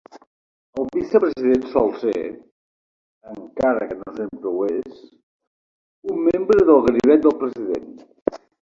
El 0.83 0.87
vicepresident 0.95 1.67
sol 1.73 1.91
ser, 2.05 2.23
encara 3.35 3.87
que 3.93 3.99
no 4.01 4.17
sempre 4.19 4.55
ho 4.57 4.67
és, 4.81 5.07
un 6.15 6.29
membre 6.31 6.69
del 6.73 6.87
gabinet 6.91 7.27
del 7.29 7.43
president. 7.47 7.91